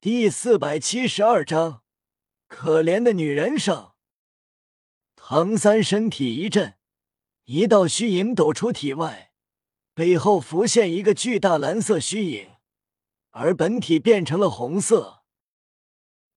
[0.00, 1.82] 第四百七十二章，
[2.46, 3.96] 可怜的女人上。
[5.16, 6.78] 唐三身体一震，
[7.46, 9.32] 一道虚影抖出体外，
[9.94, 12.48] 背后浮现一个巨大蓝色虚影，
[13.30, 15.24] 而本体变成了红色。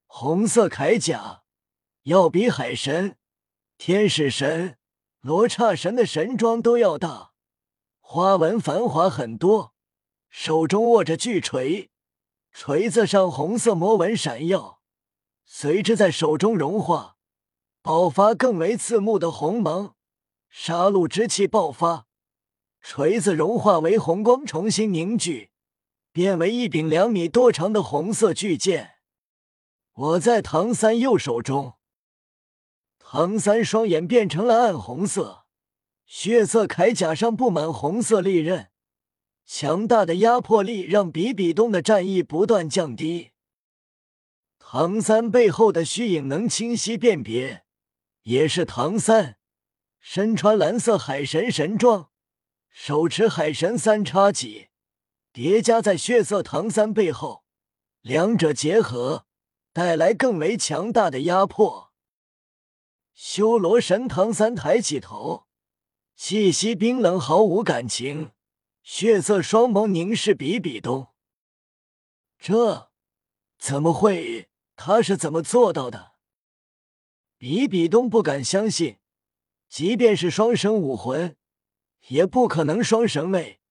[0.07, 1.43] 红色铠甲
[2.05, 3.20] 要比海神、
[3.78, 4.80] 天使神、
[5.20, 7.34] 罗刹神的神装都要大，
[8.00, 9.75] 花纹繁华很多。
[10.32, 11.91] 手中握着巨锤，
[12.52, 14.81] 锤子上红色魔纹闪耀，
[15.45, 17.15] 随之在手中融化，
[17.82, 19.96] 爆发更为刺目的红芒，
[20.50, 22.07] 杀戮之气爆发，
[22.82, 25.51] 锤子融化为红光，重新凝聚，
[26.11, 28.95] 变为一柄两米多长的红色巨剑。
[29.93, 31.75] 我在唐三右手中，
[33.00, 35.45] 唐三双眼变成了暗红色，
[36.06, 38.70] 血色铠甲上布满红色利刃。
[39.45, 43.31] 强大的压迫力让比比东的战意不断降低。
[44.58, 47.66] 唐三背后的虚影能清晰辨别，
[48.23, 49.38] 也是唐三，
[50.00, 52.09] 身穿蓝色海神神装，
[52.70, 54.70] 手持海神三叉戟，
[55.33, 57.44] 叠加在血色唐三背后，
[58.02, 59.26] 两者结合，
[59.73, 61.92] 带来更为强大的压迫。
[63.14, 65.48] 修罗神唐三抬起头，
[66.16, 68.31] 气息冰冷，毫无感情。
[68.84, 71.10] 血色双眸凝视比比东，
[72.38, 72.90] 这
[73.58, 74.50] 怎么会？
[74.76, 76.14] 他是怎么做到的？
[77.38, 78.98] 比比东不敢相信，
[79.70, 81.38] 即便是双生武魂，
[82.08, 83.62] 也不可能双神位，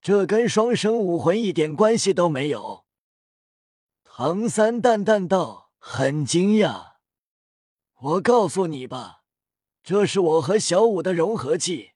[0.00, 2.86] 这跟双生武魂一点关系都没有。
[4.04, 6.94] 唐三淡淡道：“很惊讶，
[7.94, 9.24] 我告诉你吧，
[9.82, 11.92] 这是我和小五的融合技，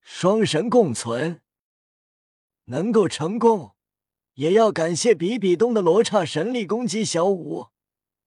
[0.00, 1.40] 双神共存。”
[2.66, 3.74] 能够成功，
[4.34, 7.68] 也要感谢比比东的罗刹神力攻击小五，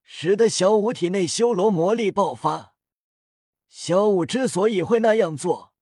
[0.03, 2.75] 使得小五体内修罗魔力爆发。
[3.67, 5.73] 小五之所以会那样做，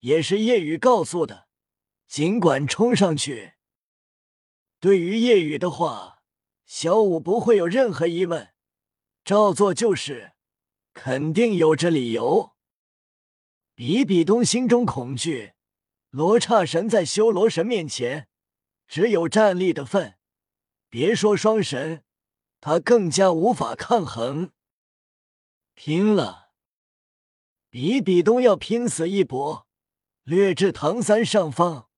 [0.00, 1.48] 也是夜雨告诉的。
[2.06, 3.52] 尽管冲上去，
[4.80, 6.22] 对于夜雨的话，
[6.64, 8.54] 小五不会有任何疑问，
[9.24, 10.32] 照做就是，
[10.94, 12.52] 肯定有着理由。
[13.74, 15.52] 比比东心中恐惧。
[16.10, 18.28] 罗刹神在修罗神面前
[18.86, 20.14] 只有站立的份，
[20.88, 22.02] 别说双神，
[22.60, 24.52] 他更加无法抗衡。
[25.74, 26.48] 拼了！
[27.68, 29.66] 比比东要拼死一搏，
[30.22, 31.90] 掠至唐三上方，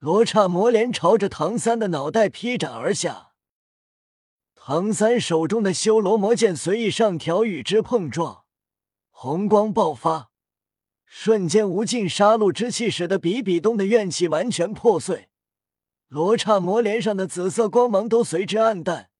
[0.00, 3.34] 罗刹魔镰朝着唐三的脑袋劈斩而下。
[4.56, 8.44] 唐三手中的修罗魔剑随意上挑，与之碰撞，
[9.10, 10.31] 红光爆发。
[11.14, 15.28] 瞬间，无尽杀戮之气使得比比东的怨气完全破碎，
[16.08, 19.10] 罗刹魔莲上的紫色光芒都随之暗淡，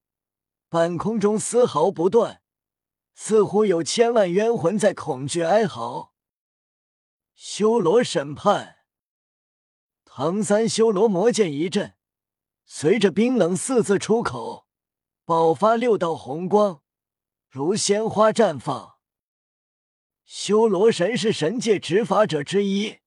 [0.71, 2.41] 半空中丝毫不断，
[3.15, 6.15] 似乎有千万冤魂在恐惧哀嚎。
[7.35, 8.77] 修罗审判，
[10.07, 11.95] 唐三修罗魔剑一震，
[12.65, 14.67] 随着冰冷四字出口，
[15.27, 16.81] 爆发六道红光，
[17.51, 18.92] 如鲜花绽放。
[20.35, 23.01] 修罗神是神界执法者之一，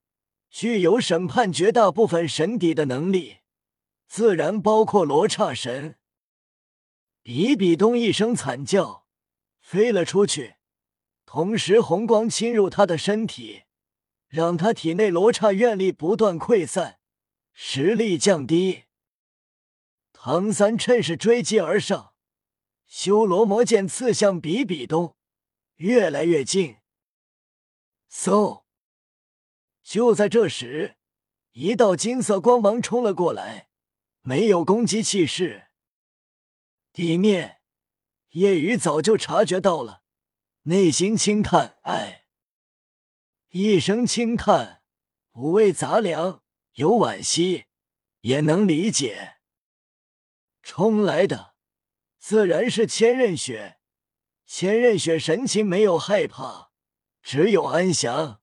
[0.51, 3.37] 具有审判绝大部分神邸的能力，
[4.07, 5.95] 自然包括罗刹神。
[7.23, 9.07] 比比东一声惨叫，
[9.59, 10.57] 飞了出去，
[11.25, 13.63] 同时红光侵入他的身体，
[14.27, 16.99] 让他体内罗刹愿力不断溃散，
[17.53, 18.83] 实力降低。
[20.13, 22.13] 唐三趁势追击而上，
[22.85, 25.15] 修罗魔剑刺向比比东，
[25.77, 26.77] 越来越近。
[28.15, 28.63] 嗖！
[29.83, 30.95] 就在这时，
[31.51, 33.67] 一道金色光芒冲了过来，
[34.21, 35.67] 没有攻击气势。
[36.93, 37.61] 地面，
[38.29, 40.03] 夜雨早就察觉到了，
[40.63, 42.25] 内心轻叹：“唉。”
[43.51, 44.81] 一声轻叹，
[45.33, 46.41] 五味杂粮，
[46.75, 47.65] 有惋惜，
[48.21, 49.39] 也能理解。
[50.63, 51.55] 冲来的
[52.17, 53.78] 自然是千仞雪，
[54.45, 56.65] 千仞雪神情没有害怕。
[57.25, 58.39] 只有安详。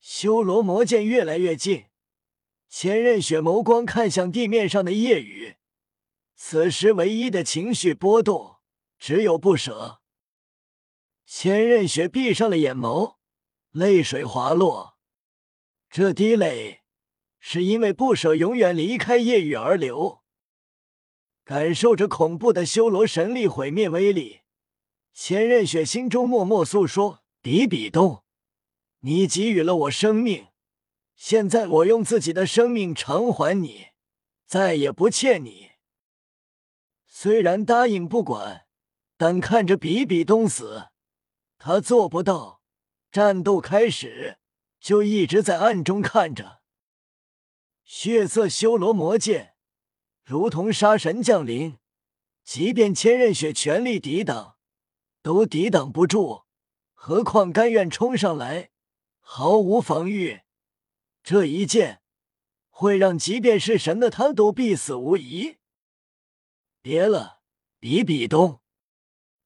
[0.00, 1.84] 修罗魔剑越来越近，
[2.68, 5.58] 千仞雪眸光看向地面上的夜雨，
[6.34, 8.56] 此时唯一的情绪波动
[8.98, 10.00] 只有不舍。
[11.24, 13.18] 千仞雪闭上了眼眸，
[13.70, 14.98] 泪水滑落。
[15.88, 16.80] 这滴泪
[17.38, 20.22] 是因为不舍永远离开夜雨而流。
[21.44, 24.40] 感受着恐怖的修罗神力毁灭威力，
[25.14, 27.21] 千仞雪心中默默诉说。
[27.42, 28.22] 比比东，
[29.00, 30.46] 你给予了我生命，
[31.16, 33.88] 现在我用自己的生命偿还你，
[34.46, 35.72] 再也不欠你。
[37.04, 38.68] 虽然答应不管，
[39.16, 40.90] 但看着比比东死，
[41.58, 42.62] 他做不到。
[43.10, 44.38] 战斗开始，
[44.78, 46.62] 就一直在暗中看着。
[47.84, 49.56] 血色修罗魔剑
[50.22, 51.76] 如同杀神降临，
[52.44, 54.56] 即便千仞雪全力抵挡，
[55.20, 56.44] 都抵挡不住，
[57.04, 58.70] 何况甘愿冲上来，
[59.18, 60.42] 毫无防御。
[61.24, 62.00] 这一剑
[62.70, 65.56] 会让即便是神的他都必死无疑。
[66.80, 67.40] 别了，
[67.80, 68.62] 比比东，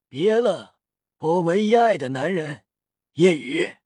[0.07, 0.77] 别了，
[1.17, 2.67] 我唯一爱的男人
[3.15, 3.77] 夜雨。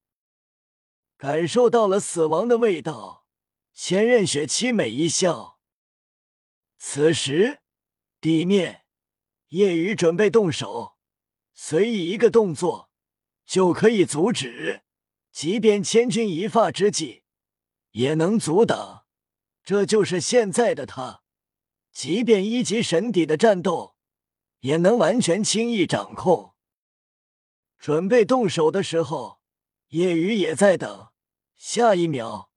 [1.16, 3.24] 感受到了死亡的味道，
[3.72, 5.60] 千仞雪凄美一笑。
[6.76, 7.60] 此时，
[8.20, 8.84] 地面，
[9.50, 10.96] 夜雨准备动手，
[11.54, 12.89] 随意一个动作
[13.50, 14.82] 就可以阻止，
[15.32, 17.24] 即便千钧一发之际
[17.90, 19.06] 也能阻挡。
[19.64, 21.24] 这就是现在的他。
[21.90, 23.96] 即便一级神邸的战斗，
[24.60, 26.54] 也能完全轻易掌控。
[27.76, 29.40] 准备动手的时候，
[29.88, 31.08] 夜雨也在等。
[31.56, 32.52] 下一秒，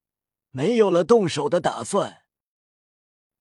[0.51, 2.21] 没有了动手的打算。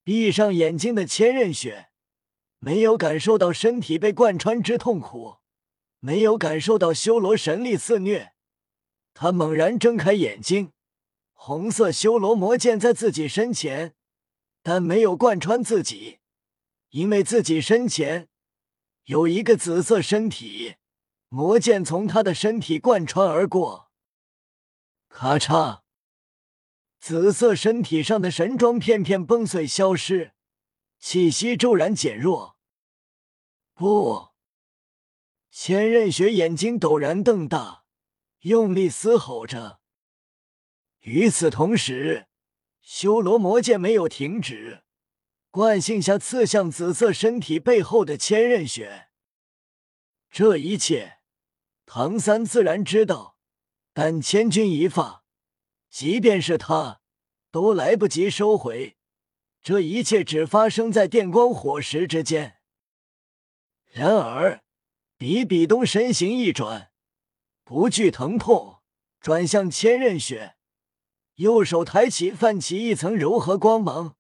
[0.03, 1.91] 闭上眼睛的千仞雪，
[2.61, 5.42] 没有感受到身体被贯穿之痛苦，
[6.05, 8.33] 没有感受到修罗神力肆虐。
[9.15, 10.73] 他猛然睁开眼睛，
[11.33, 13.95] 红色修罗魔剑在自己身前。
[14.65, 16.19] 但没有贯穿自己，
[16.91, 18.29] 因为自己身前
[19.05, 20.75] 有一个紫色身体，
[21.29, 23.91] 魔剑从他的身体贯穿而过。
[25.09, 25.83] 咔嚓，
[26.99, 30.33] 紫色身体上的神装片片崩碎消失，
[30.99, 32.57] 气息骤然减弱。
[33.75, 34.32] 不，
[35.55, 37.85] 千仞雪眼睛陡然瞪大，
[38.41, 39.81] 用力嘶吼着。
[41.01, 42.27] 与此同时。
[42.81, 44.83] 修罗魔剑没有停止，
[45.51, 49.07] 惯性下刺向紫色身体背后的千仞雪。
[50.29, 51.19] 这一切，
[51.87, 53.37] 唐三自然知道，
[53.93, 55.25] 但千钧一发，
[55.89, 57.03] 即便是他，
[57.53, 58.97] 都来不及收回。
[59.63, 62.57] 这一切只发生在电光火石之间。
[63.93, 64.65] 然而，
[65.23, 66.91] 比比东身形一转，
[67.63, 68.81] 不惧疼痛，
[69.21, 70.57] 转向千仞雪。
[71.37, 74.17] 右手抬起，泛起一层柔和光芒，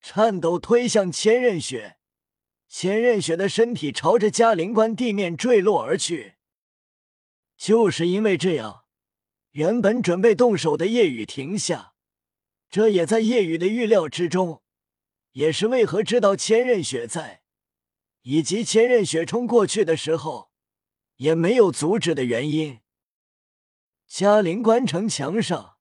[0.00, 1.98] 颤抖推向千仞雪。
[2.70, 6.36] 千仞雪的身体朝着嘉陵关地面坠落而去。
[7.58, 8.84] 就是因为这样，
[9.50, 11.92] 原本准备动手的夜雨停下，
[12.70, 14.62] 这也在夜雨的预料之中，
[15.32, 17.39] 也是为何知道千仞雪在，
[18.22, 20.50] 以及千仞雪冲过去的时候
[21.16, 22.80] 也没有阻止的原因。
[24.06, 25.76] 嘉陵关城墙上。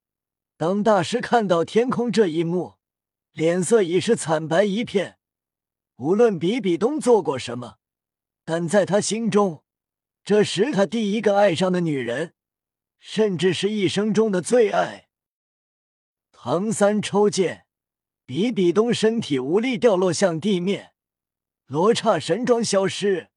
[0.57, 2.79] 当大师看到天空这一幕，
[3.31, 5.17] 脸色已是惨白一片。
[5.95, 7.77] 无论比比东做过什么，
[8.43, 9.63] 但在他心中，
[10.21, 12.33] 这是他第一个爱上的女人，
[12.97, 15.07] 甚至是一生中的最爱。
[16.33, 17.65] 唐三抽剑，
[18.25, 20.91] 比比东身体无力掉落向地面，
[21.69, 23.29] 罗刹神装消失，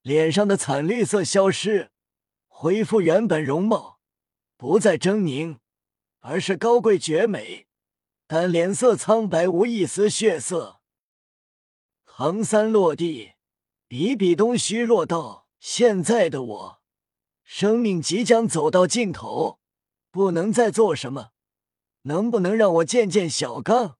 [0.00, 1.90] 脸上的惨绿色消失，
[2.48, 4.00] 恢复原本容貌，
[4.56, 5.58] 不再狰狞。
[6.20, 7.66] 而是高贵绝美，
[8.26, 10.80] 但脸色苍白，无一丝血色。
[12.06, 13.34] 唐三落地，
[13.86, 16.82] 比比东虚弱道：“现在的我，
[17.44, 19.60] 生命即将走到尽头，
[20.10, 21.32] 不能再做什么。
[22.04, 23.98] 能不能让我见见小刚，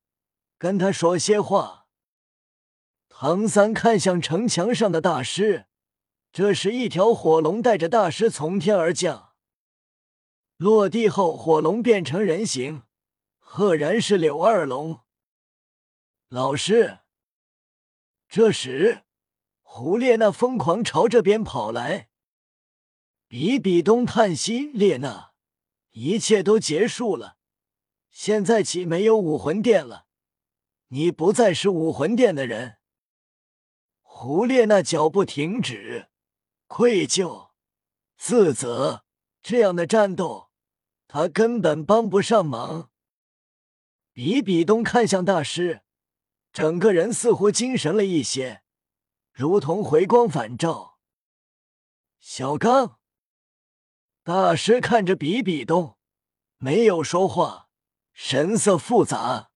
[0.57, 1.86] 跟他说些话？”
[3.19, 5.65] 唐三看向城墙上的大师，
[6.31, 9.33] 这时一条火龙带着大师从天而降。
[10.59, 12.83] 落地后，火龙变成人形，
[13.39, 15.01] 赫然是柳二龙
[16.29, 16.99] 老师。
[18.29, 19.05] 这时，
[19.63, 22.11] 胡列娜疯狂朝这边跑来。
[23.29, 25.31] 比比东叹息：“列娜，
[25.93, 27.39] 一切都结束了，
[28.11, 30.05] 现在起没有武魂殿了，
[30.89, 32.77] 你不再是武魂殿的人。”
[34.19, 36.09] 胡列娜脚步停止，
[36.69, 37.51] 愧疚、
[38.17, 39.05] 自责，
[39.43, 40.51] 这样的战斗。
[41.07, 42.91] 他根本帮不上忙。
[44.15, 45.83] 比比东看向大师，
[46.51, 48.63] 整个人似乎精神了一些，
[49.35, 50.99] 如同回光返照。
[52.19, 52.99] 小刚，
[54.23, 55.99] 大师看着比比东，
[56.57, 57.69] 没有说话，
[58.15, 59.51] 神色复杂。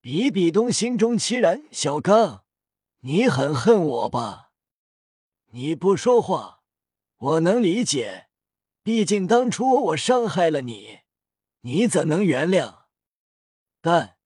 [0.00, 2.43] 比比东心中凄然：小刚，
[3.06, 4.50] 你很恨我吧？
[5.50, 6.62] 你不说话，
[7.18, 8.28] 我能理解。
[8.82, 11.00] 毕竟当初我伤害了你，
[11.60, 12.84] 你怎能原谅？
[13.82, 14.16] 但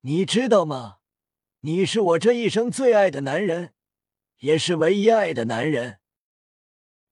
[0.00, 0.96] 你知道吗？
[1.60, 3.72] 你是我这一生最爱的男人，
[4.38, 6.00] 也是唯一爱的男人。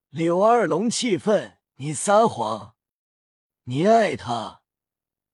[0.08, 2.74] 柳二龙气愤：“你撒谎！
[3.66, 4.62] 你爱他，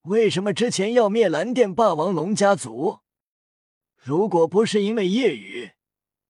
[0.03, 3.01] 为什么之前要灭蓝电霸王龙家族？
[3.97, 5.73] 如果不是因为夜雨，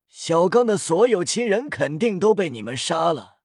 [0.08, 3.36] 小刚的所有亲人肯定都被你们杀了。”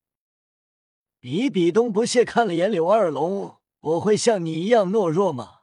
[1.20, 5.62] 比比东不屑看了眼柳二龙：“我会像你一样懦弱吗？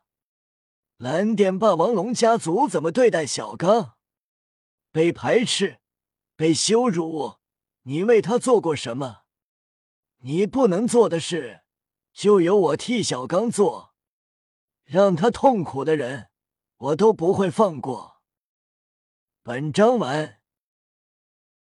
[0.97, 3.97] 蓝电霸王龙家族怎么对待小刚？
[4.91, 5.81] 被排斥，
[6.37, 7.37] 被羞辱，
[7.83, 9.23] 你为他做过什么？”
[10.23, 11.63] 你不能做的事，
[12.13, 13.95] 就由我替小刚做。
[14.85, 16.29] 让他痛苦的人，
[16.77, 18.21] 我都不会放过。
[19.43, 20.40] 本章完。